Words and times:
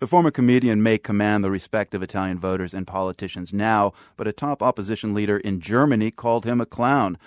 The 0.00 0.06
former 0.06 0.30
comedian 0.30 0.80
may 0.80 0.96
command 0.96 1.42
the 1.42 1.50
respect 1.50 1.92
of 1.92 2.04
Italian 2.04 2.38
voters 2.38 2.72
and 2.72 2.86
politicians 2.86 3.52
now, 3.52 3.92
but 4.16 4.28
a 4.28 4.32
top 4.32 4.62
opposition 4.62 5.12
leader 5.12 5.38
in 5.38 5.60
Germany 5.60 6.12
called 6.12 6.44
him 6.44 6.60
a 6.60 6.66
clown. 6.66 7.18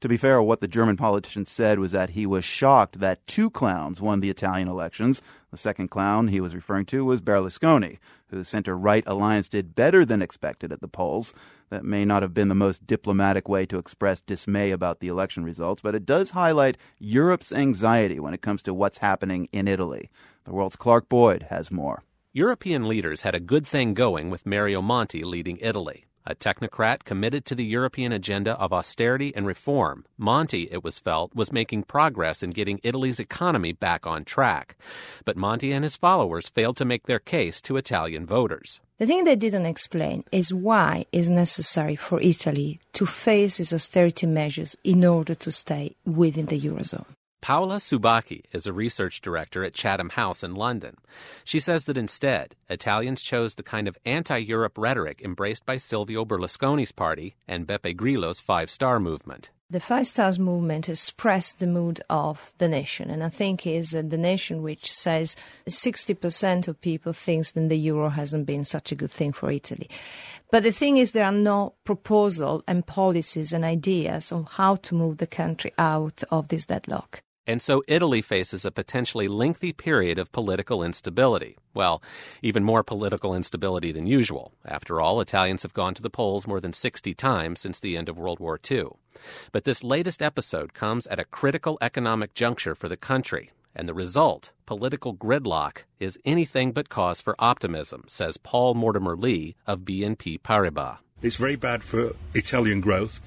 To 0.00 0.08
be 0.08 0.16
fair, 0.16 0.40
what 0.40 0.60
the 0.60 0.68
German 0.68 0.96
politician 0.96 1.44
said 1.44 1.80
was 1.80 1.90
that 1.90 2.10
he 2.10 2.26
was 2.26 2.44
shocked 2.44 3.00
that 3.00 3.26
two 3.26 3.50
clowns 3.50 4.00
won 4.00 4.20
the 4.20 4.30
Italian 4.30 4.68
elections. 4.68 5.22
The 5.50 5.56
second 5.56 5.88
clown 5.88 6.28
he 6.28 6.40
was 6.40 6.54
referring 6.54 6.86
to 6.86 7.04
was 7.04 7.20
Berlusconi, 7.20 7.98
whose 8.28 8.48
center 8.48 8.78
right 8.78 9.02
alliance 9.08 9.48
did 9.48 9.74
better 9.74 10.04
than 10.04 10.22
expected 10.22 10.70
at 10.70 10.80
the 10.80 10.86
polls. 10.86 11.34
That 11.68 11.84
may 11.84 12.04
not 12.04 12.22
have 12.22 12.32
been 12.32 12.48
the 12.48 12.54
most 12.54 12.86
diplomatic 12.86 13.48
way 13.48 13.66
to 13.66 13.78
express 13.78 14.20
dismay 14.20 14.70
about 14.70 15.00
the 15.00 15.08
election 15.08 15.42
results, 15.42 15.82
but 15.82 15.96
it 15.96 16.06
does 16.06 16.30
highlight 16.30 16.76
Europe's 17.00 17.50
anxiety 17.50 18.20
when 18.20 18.34
it 18.34 18.40
comes 18.40 18.62
to 18.62 18.72
what's 18.72 18.98
happening 18.98 19.48
in 19.50 19.66
Italy. 19.66 20.10
The 20.44 20.52
world's 20.52 20.76
Clark 20.76 21.08
Boyd 21.08 21.48
has 21.50 21.72
more. 21.72 22.04
European 22.32 22.86
leaders 22.86 23.22
had 23.22 23.34
a 23.34 23.40
good 23.40 23.66
thing 23.66 23.92
going 23.92 24.30
with 24.30 24.46
Mario 24.46 24.80
Monti 24.80 25.24
leading 25.24 25.58
Italy. 25.60 26.06
A 26.24 26.32
technocrat 26.32 27.02
committed 27.02 27.44
to 27.46 27.56
the 27.56 27.64
European 27.64 28.12
agenda 28.12 28.52
of 28.52 28.72
austerity 28.72 29.34
and 29.34 29.48
reform, 29.48 30.04
Monti, 30.16 30.68
it 30.70 30.84
was 30.84 31.00
felt, 31.00 31.34
was 31.34 31.50
making 31.52 31.82
progress 31.82 32.40
in 32.40 32.50
getting 32.50 32.78
Italy's 32.84 33.18
economy 33.18 33.72
back 33.72 34.06
on 34.06 34.24
track. 34.24 34.76
But 35.24 35.36
Monti 35.36 35.72
and 35.72 35.82
his 35.82 35.96
followers 35.96 36.48
failed 36.48 36.76
to 36.76 36.84
make 36.84 37.06
their 37.06 37.18
case 37.18 37.60
to 37.62 37.76
Italian 37.76 38.26
voters. 38.26 38.80
The 38.98 39.06
thing 39.06 39.24
they 39.24 39.34
didn't 39.34 39.66
explain 39.66 40.22
is 40.30 40.54
why 40.54 41.06
it's 41.10 41.28
necessary 41.28 41.96
for 41.96 42.20
Italy 42.20 42.78
to 42.92 43.06
face 43.06 43.58
its 43.58 43.72
austerity 43.72 44.28
measures 44.28 44.76
in 44.84 45.04
order 45.04 45.34
to 45.34 45.50
stay 45.50 45.96
within 46.06 46.46
the 46.46 46.60
Eurozone. 46.60 47.06
Paola 47.40 47.76
Subacchi 47.76 48.44
is 48.52 48.66
a 48.66 48.72
research 48.72 49.22
director 49.22 49.64
at 49.64 49.74
Chatham 49.74 50.10
House 50.10 50.42
in 50.42 50.54
London. 50.54 50.96
She 51.42 51.58
says 51.58 51.86
that 51.86 51.96
instead, 51.96 52.54
Italians 52.68 53.22
chose 53.22 53.54
the 53.54 53.62
kind 53.62 53.88
of 53.88 53.96
anti 54.04 54.36
Europe 54.36 54.76
rhetoric 54.76 55.22
embraced 55.22 55.64
by 55.64 55.78
Silvio 55.78 56.24
Berlusconi's 56.24 56.92
party 56.92 57.36
and 57.48 57.66
Beppe 57.66 57.96
Grillo's 57.96 58.40
Five 58.40 58.70
Star 58.70 59.00
Movement. 59.00 59.50
The 59.70 59.78
Five 59.78 60.08
Stars 60.08 60.36
movement 60.38 60.88
expressed 60.88 61.60
the 61.60 61.66
mood 61.68 62.00
of 62.10 62.52
the 62.58 62.66
nation, 62.66 63.08
and 63.08 63.22
I 63.22 63.28
think 63.28 63.66
is 63.66 63.92
the 63.92 64.02
nation 64.02 64.62
which 64.62 64.92
says 64.92 65.36
60% 65.68 66.66
of 66.66 66.80
people 66.80 67.12
thinks 67.12 67.52
that 67.52 67.68
the 67.68 67.78
euro 67.78 68.08
hasn't 68.08 68.46
been 68.46 68.64
such 68.64 68.90
a 68.90 68.96
good 68.96 69.12
thing 69.12 69.32
for 69.32 69.48
Italy. 69.48 69.88
But 70.50 70.64
the 70.64 70.72
thing 70.72 70.96
is, 70.96 71.12
there 71.12 71.24
are 71.24 71.30
no 71.30 71.74
proposals 71.84 72.64
and 72.66 72.84
policies 72.84 73.52
and 73.52 73.64
ideas 73.64 74.32
on 74.32 74.48
how 74.50 74.74
to 74.74 74.96
move 74.96 75.18
the 75.18 75.28
country 75.28 75.72
out 75.78 76.24
of 76.32 76.48
this 76.48 76.66
deadlock. 76.66 77.22
And 77.50 77.60
so 77.60 77.82
Italy 77.88 78.22
faces 78.22 78.64
a 78.64 78.70
potentially 78.70 79.26
lengthy 79.26 79.72
period 79.72 80.20
of 80.20 80.30
political 80.30 80.84
instability. 80.84 81.56
Well, 81.74 82.00
even 82.42 82.62
more 82.62 82.84
political 82.84 83.34
instability 83.34 83.90
than 83.90 84.06
usual. 84.06 84.52
After 84.64 85.00
all, 85.00 85.20
Italians 85.20 85.64
have 85.64 85.74
gone 85.74 85.94
to 85.94 86.02
the 86.02 86.10
polls 86.10 86.46
more 86.46 86.60
than 86.60 86.72
60 86.72 87.12
times 87.14 87.58
since 87.58 87.80
the 87.80 87.96
end 87.96 88.08
of 88.08 88.20
World 88.20 88.38
War 88.38 88.60
II. 88.70 88.90
But 89.50 89.64
this 89.64 89.82
latest 89.82 90.22
episode 90.22 90.74
comes 90.74 91.08
at 91.08 91.18
a 91.18 91.24
critical 91.24 91.76
economic 91.80 92.34
juncture 92.34 92.76
for 92.76 92.88
the 92.88 92.96
country. 92.96 93.50
And 93.74 93.88
the 93.88 93.94
result, 93.94 94.52
political 94.64 95.12
gridlock, 95.12 95.82
is 95.98 96.20
anything 96.24 96.70
but 96.70 96.88
cause 96.88 97.20
for 97.20 97.34
optimism, 97.40 98.04
says 98.06 98.36
Paul 98.36 98.74
Mortimer 98.74 99.16
Lee 99.16 99.56
of 99.66 99.80
BNP 99.80 100.40
Paribas. 100.42 100.98
It's 101.20 101.34
very 101.34 101.56
bad 101.56 101.82
for 101.82 102.14
Italian 102.32 102.80
growth. 102.80 103.20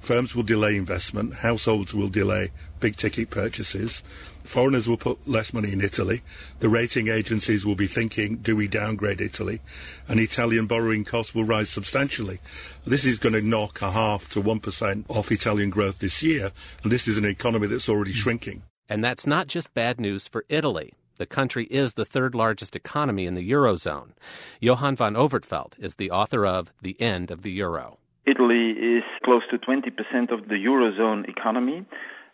Firms 0.00 0.34
will 0.34 0.42
delay 0.42 0.76
investment, 0.76 1.34
households 1.34 1.94
will 1.94 2.08
delay 2.08 2.50
big 2.80 2.96
ticket 2.96 3.30
purchases, 3.30 4.02
foreigners 4.44 4.88
will 4.88 4.96
put 4.96 5.28
less 5.28 5.52
money 5.52 5.72
in 5.72 5.80
Italy, 5.80 6.22
the 6.60 6.68
rating 6.68 7.08
agencies 7.08 7.66
will 7.66 7.74
be 7.74 7.86
thinking, 7.86 8.36
do 8.36 8.56
we 8.56 8.68
downgrade 8.68 9.20
Italy? 9.20 9.60
And 10.06 10.20
Italian 10.20 10.66
borrowing 10.66 11.04
costs 11.04 11.34
will 11.34 11.44
rise 11.44 11.68
substantially. 11.68 12.40
This 12.86 13.04
is 13.04 13.18
going 13.18 13.34
to 13.34 13.42
knock 13.42 13.82
a 13.82 13.90
half 13.90 14.28
to 14.30 14.42
1% 14.42 15.04
off 15.08 15.32
Italian 15.32 15.70
growth 15.70 15.98
this 15.98 16.22
year, 16.22 16.52
and 16.82 16.92
this 16.92 17.08
is 17.08 17.18
an 17.18 17.24
economy 17.24 17.66
that's 17.66 17.88
already 17.88 18.12
shrinking. 18.12 18.62
And 18.88 19.04
that's 19.04 19.26
not 19.26 19.48
just 19.48 19.74
bad 19.74 20.00
news 20.00 20.26
for 20.26 20.44
Italy. 20.48 20.94
The 21.18 21.26
country 21.26 21.64
is 21.64 21.94
the 21.94 22.04
third 22.04 22.34
largest 22.34 22.76
economy 22.76 23.26
in 23.26 23.34
the 23.34 23.50
Eurozone. 23.50 24.12
Johan 24.60 24.94
van 24.94 25.14
Overtveldt 25.14 25.78
is 25.78 25.96
the 25.96 26.12
author 26.12 26.46
of 26.46 26.72
The 26.80 26.98
End 27.00 27.32
of 27.32 27.42
the 27.42 27.50
Euro. 27.50 27.98
Italy 28.28 28.70
is 28.70 29.04
close 29.24 29.42
to 29.50 29.58
20% 29.58 30.30
of 30.30 30.48
the 30.48 30.56
Eurozone 30.56 31.28
economy, 31.28 31.84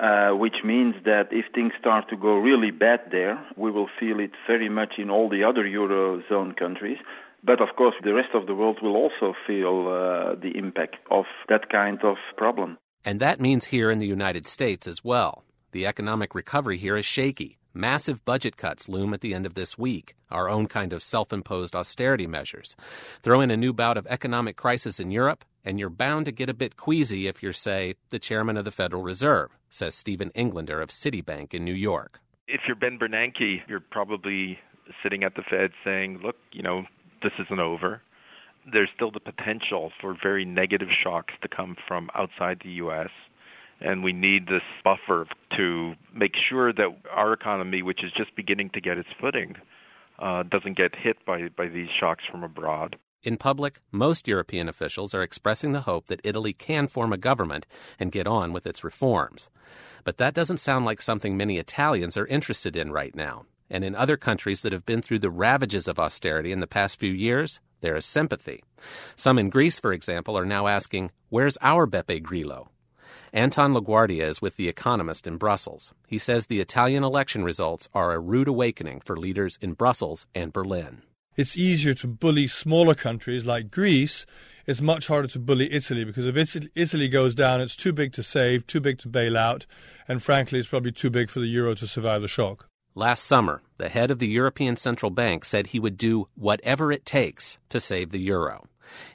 uh, 0.00 0.30
which 0.30 0.56
means 0.64 0.94
that 1.04 1.28
if 1.30 1.46
things 1.54 1.72
start 1.78 2.08
to 2.10 2.16
go 2.16 2.36
really 2.36 2.70
bad 2.70 3.00
there, 3.10 3.38
we 3.56 3.70
will 3.70 3.88
feel 3.98 4.18
it 4.20 4.32
very 4.46 4.68
much 4.68 4.94
in 4.98 5.10
all 5.10 5.28
the 5.28 5.44
other 5.44 5.64
Eurozone 5.64 6.56
countries. 6.56 6.98
But 7.44 7.60
of 7.60 7.68
course, 7.76 7.94
the 8.02 8.12
rest 8.12 8.30
of 8.34 8.46
the 8.46 8.54
world 8.54 8.78
will 8.82 8.96
also 8.96 9.34
feel 9.46 9.86
uh, 9.86 10.34
the 10.34 10.52
impact 10.56 10.96
of 11.10 11.24
that 11.48 11.68
kind 11.70 12.00
of 12.02 12.16
problem. 12.36 12.78
And 13.04 13.20
that 13.20 13.40
means 13.40 13.66
here 13.66 13.90
in 13.90 13.98
the 13.98 14.06
United 14.06 14.46
States 14.48 14.88
as 14.88 15.04
well. 15.04 15.44
The 15.70 15.86
economic 15.86 16.34
recovery 16.34 16.78
here 16.78 16.96
is 16.96 17.06
shaky. 17.06 17.58
Massive 17.72 18.24
budget 18.24 18.56
cuts 18.56 18.88
loom 18.88 19.12
at 19.12 19.20
the 19.20 19.34
end 19.34 19.44
of 19.44 19.54
this 19.54 19.76
week, 19.76 20.16
our 20.30 20.48
own 20.48 20.66
kind 20.66 20.94
of 20.94 21.02
self 21.02 21.32
imposed 21.32 21.76
austerity 21.76 22.26
measures. 22.26 22.74
Throw 23.22 23.42
in 23.42 23.50
a 23.50 23.56
new 23.56 23.72
bout 23.72 23.98
of 23.98 24.06
economic 24.08 24.56
crisis 24.56 24.98
in 24.98 25.10
Europe, 25.10 25.44
and 25.66 25.78
you're 25.78 25.90
bound 25.90 26.24
to 26.26 26.32
get 26.32 26.48
a 26.48 26.54
bit 26.54 26.76
queasy 26.76 27.26
if 27.26 27.42
you're, 27.42 27.52
say, 27.52 27.96
the 28.10 28.18
chairman 28.18 28.56
of 28.56 28.64
the 28.64 28.70
Federal 28.70 29.02
Reserve, 29.02 29.50
says 29.68 29.94
Steven 29.94 30.30
Englander 30.34 30.80
of 30.80 30.88
Citibank 30.88 31.52
in 31.52 31.64
New 31.64 31.74
York. 31.74 32.20
If 32.48 32.62
you're 32.66 32.76
Ben 32.76 32.98
Bernanke, 32.98 33.62
you're 33.68 33.80
probably 33.80 34.58
sitting 35.02 35.24
at 35.24 35.34
the 35.34 35.42
Fed 35.42 35.72
saying, 35.84 36.20
look, 36.22 36.36
you 36.52 36.62
know, 36.62 36.84
this 37.22 37.32
isn't 37.38 37.60
over. 37.60 38.00
There's 38.72 38.88
still 38.94 39.10
the 39.10 39.20
potential 39.20 39.92
for 40.00 40.16
very 40.22 40.44
negative 40.44 40.88
shocks 40.90 41.34
to 41.42 41.48
come 41.48 41.76
from 41.86 42.08
outside 42.14 42.60
the 42.64 42.70
U.S 42.70 43.10
and 43.80 44.02
we 44.02 44.12
need 44.12 44.46
this 44.46 44.62
buffer 44.84 45.26
to 45.56 45.94
make 46.14 46.34
sure 46.36 46.72
that 46.72 46.88
our 47.10 47.32
economy, 47.32 47.82
which 47.82 48.02
is 48.02 48.12
just 48.12 48.34
beginning 48.34 48.70
to 48.70 48.80
get 48.80 48.98
its 48.98 49.08
footing, 49.20 49.56
uh, 50.18 50.42
doesn't 50.44 50.76
get 50.76 50.94
hit 50.94 51.24
by, 51.26 51.48
by 51.48 51.68
these 51.68 51.90
shocks 51.90 52.24
from 52.30 52.42
abroad. 52.42 52.96
In 53.26 53.36
public, 53.36 53.80
most 53.90 54.28
European 54.28 54.68
officials 54.68 55.12
are 55.12 55.20
expressing 55.20 55.72
the 55.72 55.80
hope 55.80 56.06
that 56.06 56.20
Italy 56.22 56.52
can 56.52 56.86
form 56.86 57.12
a 57.12 57.18
government 57.18 57.66
and 57.98 58.12
get 58.12 58.28
on 58.28 58.52
with 58.52 58.68
its 58.68 58.84
reforms. 58.84 59.50
But 60.04 60.18
that 60.18 60.32
doesn't 60.32 60.58
sound 60.58 60.84
like 60.84 61.02
something 61.02 61.36
many 61.36 61.58
Italians 61.58 62.16
are 62.16 62.28
interested 62.28 62.76
in 62.76 62.92
right 62.92 63.16
now. 63.16 63.46
And 63.68 63.82
in 63.82 63.96
other 63.96 64.16
countries 64.16 64.62
that 64.62 64.72
have 64.72 64.86
been 64.86 65.02
through 65.02 65.18
the 65.18 65.30
ravages 65.30 65.88
of 65.88 65.98
austerity 65.98 66.52
in 66.52 66.60
the 66.60 66.68
past 66.68 67.00
few 67.00 67.12
years, 67.12 67.58
there 67.80 67.96
is 67.96 68.06
sympathy. 68.06 68.62
Some 69.16 69.40
in 69.40 69.50
Greece, 69.50 69.80
for 69.80 69.92
example, 69.92 70.38
are 70.38 70.46
now 70.46 70.68
asking, 70.68 71.10
Where's 71.28 71.58
our 71.60 71.84
Beppe 71.84 72.22
Grillo? 72.22 72.68
Anton 73.32 73.74
La 73.74 73.80
Guardia 73.80 74.28
is 74.28 74.40
with 74.40 74.54
The 74.54 74.68
Economist 74.68 75.26
in 75.26 75.36
Brussels. 75.36 75.92
He 76.06 76.18
says 76.18 76.46
the 76.46 76.60
Italian 76.60 77.02
election 77.02 77.42
results 77.42 77.88
are 77.92 78.12
a 78.12 78.20
rude 78.20 78.46
awakening 78.46 79.02
for 79.04 79.16
leaders 79.16 79.58
in 79.60 79.72
Brussels 79.72 80.28
and 80.32 80.52
Berlin. 80.52 81.02
It's 81.36 81.54
easier 81.54 81.92
to 81.94 82.06
bully 82.06 82.46
smaller 82.46 82.94
countries 82.94 83.44
like 83.44 83.70
Greece. 83.70 84.24
It's 84.64 84.80
much 84.80 85.06
harder 85.06 85.28
to 85.28 85.38
bully 85.38 85.70
Italy 85.70 86.02
because 86.02 86.26
if 86.26 86.68
Italy 86.74 87.08
goes 87.08 87.34
down, 87.34 87.60
it's 87.60 87.76
too 87.76 87.92
big 87.92 88.14
to 88.14 88.22
save, 88.22 88.66
too 88.66 88.80
big 88.80 88.98
to 89.00 89.08
bail 89.08 89.36
out, 89.36 89.66
and 90.08 90.22
frankly, 90.22 90.58
it's 90.58 90.68
probably 90.68 90.92
too 90.92 91.10
big 91.10 91.28
for 91.28 91.40
the 91.40 91.46
euro 91.46 91.74
to 91.74 91.86
survive 91.86 92.22
the 92.22 92.28
shock. 92.28 92.68
Last 92.94 93.24
summer, 93.24 93.60
the 93.76 93.90
head 93.90 94.10
of 94.10 94.18
the 94.18 94.26
European 94.26 94.76
Central 94.76 95.10
Bank 95.10 95.44
said 95.44 95.66
he 95.66 95.78
would 95.78 95.98
do 95.98 96.28
whatever 96.34 96.90
it 96.90 97.04
takes 97.04 97.58
to 97.68 97.80
save 97.80 98.10
the 98.10 98.18
euro. 98.18 98.64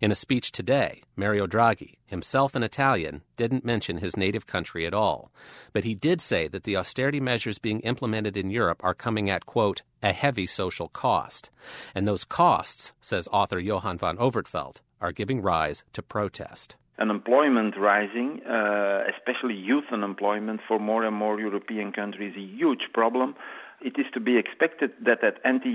In 0.00 0.10
a 0.10 0.14
speech 0.14 0.52
today, 0.52 1.02
Mario 1.16 1.46
Draghi, 1.46 1.96
himself 2.06 2.54
an 2.54 2.62
Italian, 2.62 3.22
didn't 3.36 3.64
mention 3.64 3.98
his 3.98 4.16
native 4.16 4.46
country 4.46 4.86
at 4.86 4.94
all. 4.94 5.30
But 5.72 5.84
he 5.84 5.94
did 5.94 6.20
say 6.20 6.48
that 6.48 6.64
the 6.64 6.76
austerity 6.76 7.20
measures 7.20 7.58
being 7.58 7.80
implemented 7.80 8.36
in 8.36 8.50
Europe 8.50 8.82
are 8.82 8.94
coming 8.94 9.30
at, 9.30 9.46
quote, 9.46 9.82
a 10.02 10.12
heavy 10.12 10.46
social 10.46 10.88
cost. 10.88 11.50
And 11.94 12.06
those 12.06 12.24
costs, 12.24 12.92
says 13.00 13.28
author 13.32 13.58
Johan 13.58 13.98
van 13.98 14.16
Overtveldt, 14.16 14.80
are 15.00 15.12
giving 15.12 15.40
rise 15.40 15.84
to 15.92 16.02
protest 16.02 16.76
unemployment 17.00 17.76
rising, 17.78 18.40
uh, 18.46 19.04
especially 19.16 19.54
youth 19.54 19.84
unemployment 19.90 20.60
for 20.68 20.78
more 20.78 21.04
and 21.04 21.16
more 21.16 21.40
European 21.40 21.92
countries, 21.92 22.34
a 22.36 22.40
huge 22.40 22.92
problem. 22.92 23.34
It 23.80 23.98
is 23.98 24.04
to 24.12 24.20
be 24.20 24.36
expected 24.36 24.90
that 25.06 25.22
that 25.22 25.38
anti 25.42 25.70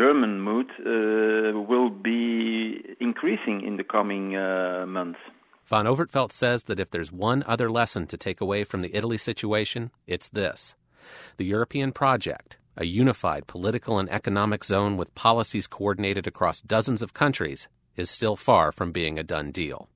German 0.00 0.40
mood 0.40 0.70
uh, 0.80 1.58
will 1.60 1.90
be 1.90 2.80
increasing 3.00 3.62
in 3.66 3.76
the 3.76 3.84
coming 3.84 4.36
uh, 4.36 4.86
months. 4.86 5.18
Van 5.66 5.86
Overtveldt 5.86 6.32
says 6.32 6.64
that 6.64 6.80
if 6.80 6.90
there's 6.90 7.12
one 7.12 7.44
other 7.46 7.70
lesson 7.70 8.06
to 8.06 8.16
take 8.16 8.40
away 8.40 8.64
from 8.64 8.80
the 8.80 8.96
Italy 8.96 9.18
situation, 9.18 9.90
it's 10.06 10.28
this. 10.28 10.74
The 11.36 11.44
European 11.44 11.92
project, 11.92 12.58
a 12.76 12.84
unified 12.84 13.46
political 13.46 13.98
and 13.98 14.10
economic 14.10 14.64
zone 14.64 14.96
with 14.96 15.14
policies 15.14 15.66
coordinated 15.66 16.26
across 16.26 16.60
dozens 16.60 17.02
of 17.02 17.14
countries, 17.14 17.68
is 17.96 18.10
still 18.10 18.36
far 18.36 18.72
from 18.72 18.92
being 18.92 19.18
a 19.18 19.22
done 19.22 19.50
deal. 19.52 19.88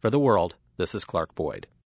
For 0.00 0.10
the 0.10 0.18
world, 0.18 0.56
this 0.76 0.94
is 0.94 1.04
Clark 1.04 1.34
Boyd. 1.34 1.66